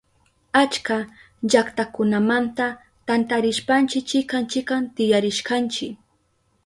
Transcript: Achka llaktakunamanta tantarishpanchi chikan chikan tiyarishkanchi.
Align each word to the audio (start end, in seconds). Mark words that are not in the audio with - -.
Achka 0.61 0.95
llaktakunamanta 1.51 2.65
tantarishpanchi 3.11 3.99
chikan 4.13 4.45
chikan 4.55 4.83
tiyarishkanchi. 4.95 5.87